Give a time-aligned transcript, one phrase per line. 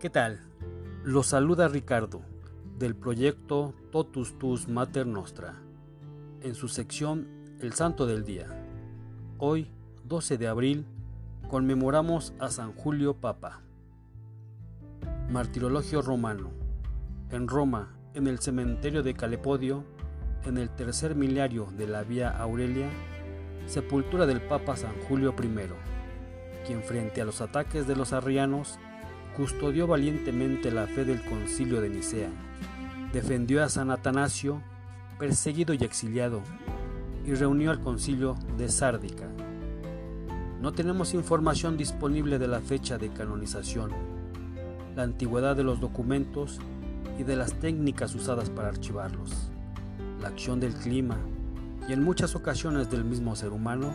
[0.00, 0.38] ¿Qué tal?
[1.02, 2.22] Los saluda Ricardo
[2.78, 5.56] del proyecto Totus Tus Mater Nostra
[6.40, 7.26] en su sección
[7.60, 8.46] El Santo del Día.
[9.38, 9.72] Hoy,
[10.04, 10.86] 12 de abril,
[11.50, 13.62] conmemoramos a San Julio Papa.
[15.30, 16.52] Martirologio romano.
[17.32, 19.82] En Roma, en el cementerio de Calepodio,
[20.44, 22.88] en el tercer milenio de la Vía Aurelia,
[23.66, 28.78] sepultura del Papa San Julio I, quien frente a los ataques de los arrianos
[29.38, 32.28] custodió valientemente la fe del concilio de Nicea,
[33.12, 34.60] defendió a San Atanasio,
[35.16, 36.42] perseguido y exiliado,
[37.24, 39.28] y reunió al concilio de Sárdica.
[40.60, 43.92] No tenemos información disponible de la fecha de canonización,
[44.96, 46.58] la antigüedad de los documentos
[47.16, 49.52] y de las técnicas usadas para archivarlos.
[50.20, 51.16] La acción del clima
[51.88, 53.94] y en muchas ocasiones del mismo ser humano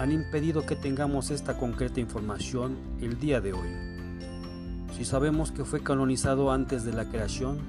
[0.00, 3.97] han impedido que tengamos esta concreta información el día de hoy
[4.98, 7.60] si sabemos que fue canonizado antes de la creación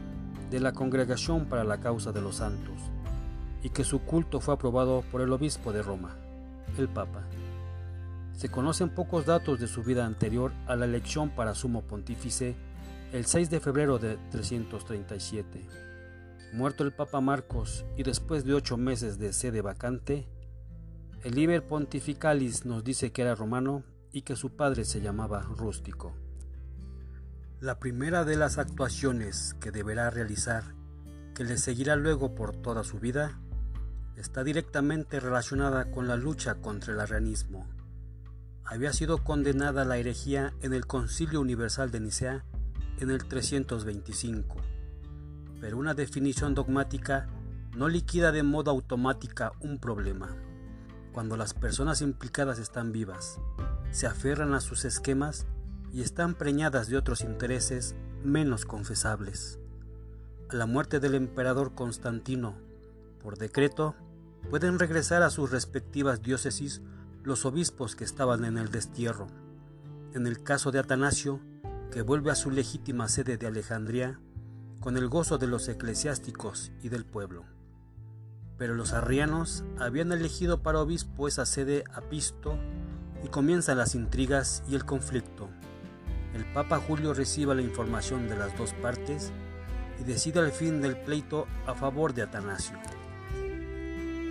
[0.50, 2.82] de la Congregación para la Causa de los Santos
[3.62, 6.18] y que su culto fue aprobado por el obispo de Roma,
[6.80, 7.22] el Papa.
[8.36, 12.56] Se conocen pocos datos de su vida anterior a la elección para sumo pontífice
[13.14, 15.68] el 6 de febrero de 337.
[16.54, 20.28] Muerto el Papa Marcos y después de ocho meses de sede vacante,
[21.24, 26.16] el Liber Pontificalis nos dice que era romano y que su padre se llamaba Rústico.
[27.62, 30.64] La primera de las actuaciones que deberá realizar,
[31.36, 33.38] que le seguirá luego por toda su vida,
[34.16, 37.68] está directamente relacionada con la lucha contra el arrianismo.
[38.64, 42.46] Había sido condenada la herejía en el Concilio Universal de Nicea
[43.02, 44.56] en el 325,
[45.60, 47.28] pero una definición dogmática
[47.76, 50.34] no liquida de modo automática un problema.
[51.12, 53.38] Cuando las personas implicadas están vivas,
[53.92, 55.46] se aferran a sus esquemas
[55.92, 59.60] y están preñadas de otros intereses menos confesables.
[60.50, 62.56] A la muerte del emperador Constantino,
[63.22, 63.96] por decreto,
[64.50, 66.82] pueden regresar a sus respectivas diócesis
[67.24, 69.28] los obispos que estaban en el destierro.
[70.14, 71.40] En el caso de Atanasio,
[71.92, 74.20] que vuelve a su legítima sede de Alejandría,
[74.80, 77.46] con el gozo de los eclesiásticos y del pueblo.
[78.58, 82.58] Pero los arrianos habían elegido para obispo esa sede Apisto
[83.24, 85.50] y comienzan las intrigas y el conflicto.
[86.40, 89.34] El Papa Julio recibe la información de las dos partes
[90.00, 92.78] y decide el fin del pleito a favor de Atanasio.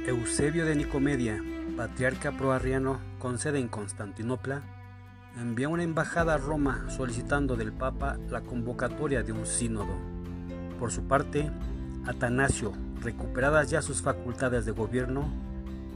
[0.06, 1.38] Eusebio de Nicomedia,
[1.76, 4.62] patriarca proarriano con sede en Constantinopla,
[5.38, 9.94] envía una embajada a Roma solicitando del Papa la convocatoria de un sínodo.
[10.80, 11.50] Por su parte,
[12.06, 15.28] Atanasio, recuperadas ya sus facultades de gobierno,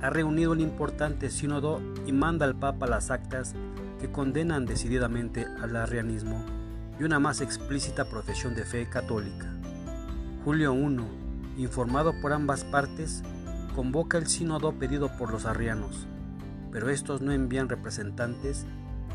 [0.03, 3.55] ha reunido un importante sínodo y manda al Papa las actas
[4.03, 6.45] que condenan decididamente al arrianismo
[6.99, 9.47] y una más explícita profesión de fe católica.
[10.45, 13.23] Julio I, informado por ambas partes,
[13.77, 16.09] convoca el sínodo pedido por los arrianos,
[16.73, 18.67] pero estos no envían representantes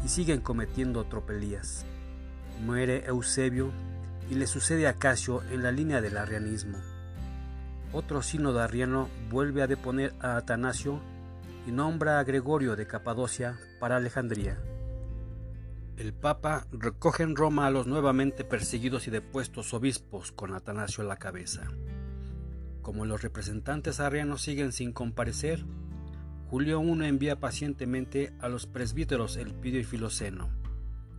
[0.06, 1.86] y siguen cometiendo tropelías.
[2.66, 3.74] Muere Eusebio
[4.32, 6.78] y le sucede a Casio en la línea del arrianismo.
[7.92, 11.02] Otro sínodo arriano vuelve a deponer a Atanasio
[11.68, 14.58] y nombra a Gregorio de Capadocia para Alejandría.
[15.98, 21.08] El Papa recoge en Roma a los nuevamente perseguidos y depuestos obispos con Atanasio a
[21.08, 21.72] la cabeza.
[22.84, 25.66] Como los representantes arrianos siguen sin comparecer,
[26.52, 30.52] Julio I envía pacientemente a los presbíteros Elpidio y Filoceno,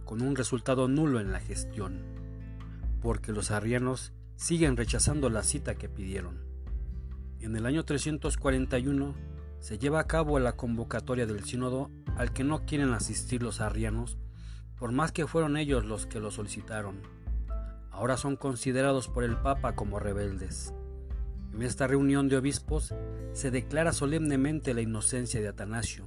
[0.05, 2.05] con un resultado nulo en la gestión,
[3.03, 6.39] porque los arrianos siguen rechazando la cita que pidieron.
[7.41, 9.17] En el año 341
[9.59, 14.19] se lleva a cabo la convocatoria del sínodo al que no quieren asistir los arrianos
[14.79, 17.01] por más que fueron ellos los que lo solicitaron.
[17.91, 20.73] Ahora son considerados por el Papa como rebeldes.
[21.53, 22.95] En esta reunión de obispos
[23.33, 26.07] se declara solemnemente la inocencia de Atanasio.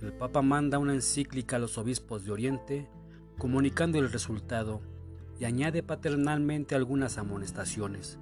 [0.00, 2.88] El Papa manda una encíclica a los obispos de Oriente
[3.38, 4.80] comunicando el resultado
[5.38, 8.18] y añade paternalmente algunas amonestaciones,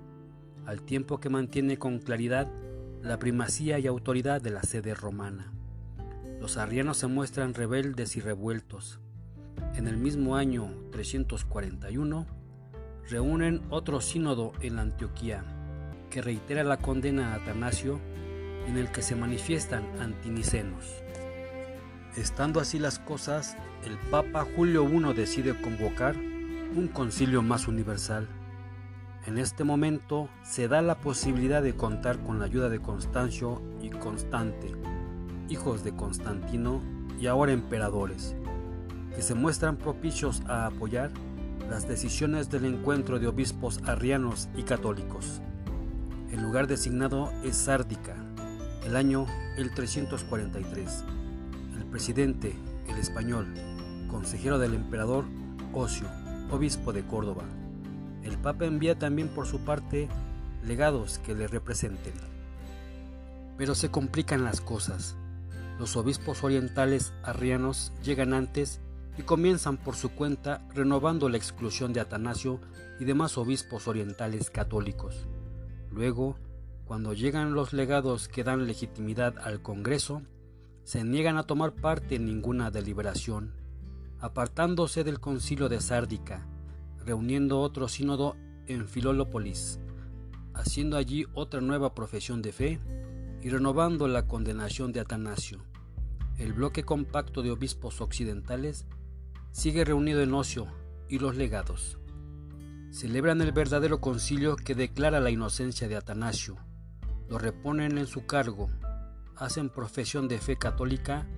[0.67, 2.49] al tiempo que mantiene con claridad
[3.03, 5.53] la primacía y autoridad de la sede romana.
[6.38, 9.00] Los arrianos se muestran rebeldes y revueltos,
[9.75, 12.26] en el mismo año 341,
[13.08, 15.44] reúnen otro sínodo en la Antioquía,
[16.11, 18.00] que reitera la condena a Atanasio,
[18.67, 21.02] en el que se manifiestan antinicenos.
[22.17, 28.29] Estando así las cosas, el Papa Julio I decide convocar un concilio más universal.
[29.26, 33.91] En este momento se da la posibilidad de contar con la ayuda de Constancio y
[33.91, 34.73] Constante,
[35.49, 36.81] hijos de Constantino
[37.20, 38.35] y ahora emperadores,
[39.15, 41.11] que se muestran propicios a apoyar
[41.69, 45.41] las decisiones del encuentro de obispos arrianos y católicos.
[46.33, 48.17] El lugar designado es Sárdica,
[48.85, 49.27] el año
[49.57, 51.05] el 343.
[51.77, 52.57] El presidente,
[52.89, 53.47] el español,
[54.09, 55.25] consejero del emperador
[55.73, 56.09] Ocio,
[56.51, 57.45] obispo de Córdoba.
[58.23, 60.09] El Papa envía también por su parte
[60.65, 62.15] legados que le representen.
[63.56, 65.17] Pero se complican las cosas.
[65.79, 68.81] Los obispos orientales arrianos llegan antes
[69.20, 72.58] y comienzan por su cuenta renovando la exclusión de Atanasio
[72.99, 75.28] y demás obispos orientales católicos.
[75.90, 76.38] Luego,
[76.87, 80.22] cuando llegan los legados que dan legitimidad al Congreso,
[80.84, 83.52] se niegan a tomar parte en ninguna deliberación,
[84.20, 86.46] apartándose del concilio de Sárdica,
[87.05, 89.81] reuniendo otro sínodo en Filólópolis,
[90.55, 92.81] haciendo allí otra nueva profesión de fe
[93.43, 95.62] y renovando la condenación de Atanasio.
[96.38, 98.87] El bloque compacto de obispos occidentales
[99.52, 100.67] sigue reunido en Ocio
[101.08, 101.99] y los legados.
[102.91, 106.56] Celebran el verdadero concilio que declara la inocencia de Atanasio,
[107.29, 108.69] lo reponen en su cargo,
[109.37, 111.29] hacen profesión de fe católica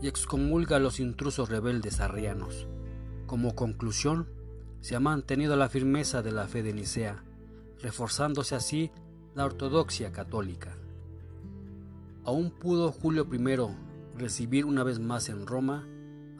[0.00, 2.66] y excomulga a los intrusos rebeldes arrianos.
[3.26, 4.28] Como conclusión,
[4.80, 7.22] se ha mantenido la firmeza de la fe de Nicea,
[7.80, 8.90] reforzándose así
[9.34, 10.76] la ortodoxia católica.
[12.24, 15.86] Aún pudo Julio I recibir una vez más en Roma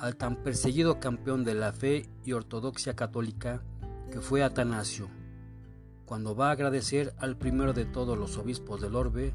[0.02, 3.62] al tan perseguido campeón de la fe y ortodoxia católica
[4.10, 5.08] que fue Atanasio,
[6.06, 9.32] cuando va a agradecer al primero de todos los obispos del orbe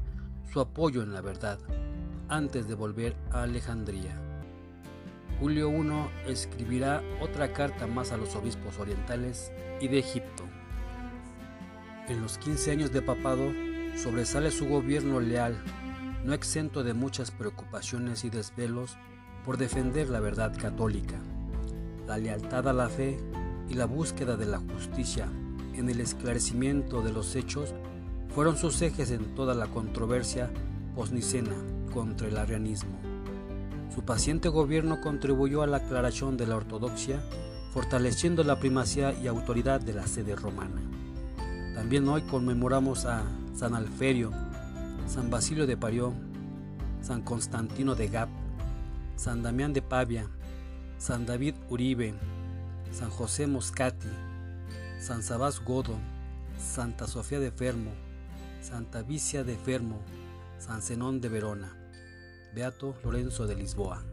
[0.52, 1.58] su apoyo en la verdad,
[2.28, 4.20] antes de volver a Alejandría.
[5.40, 9.50] Julio I escribirá otra carta más a los obispos orientales
[9.80, 10.44] y de Egipto.
[12.08, 13.54] En los 15 años de papado
[13.96, 15.56] sobresale su gobierno leal,
[16.26, 18.98] no exento de muchas preocupaciones y desvelos
[19.48, 21.16] por defender la verdad católica,
[22.06, 23.18] la lealtad a la fe
[23.70, 25.26] y la búsqueda de la justicia
[25.72, 27.72] en el esclarecimiento de los hechos
[28.28, 30.50] fueron sus ejes en toda la controversia
[30.94, 31.56] posnicena
[31.94, 32.90] contra el arianismo.
[33.94, 37.18] Su paciente gobierno contribuyó a la aclaración de la ortodoxia,
[37.72, 40.82] fortaleciendo la primacía y autoridad de la sede romana.
[41.74, 43.22] También hoy conmemoramos a
[43.54, 44.30] San Alferio,
[45.06, 46.12] San Basilio de Parió,
[47.00, 48.28] San Constantino de Gap,
[49.18, 50.30] San Damián de Pavia,
[50.96, 52.14] San David Uribe,
[52.92, 54.06] San José Moscati,
[55.00, 55.98] San Sabás Godo,
[56.56, 57.90] Santa Sofía de Fermo,
[58.60, 59.98] Santa Vicia de Fermo,
[60.58, 61.76] San Zenón de Verona,
[62.54, 64.04] Beato Lorenzo de Lisboa.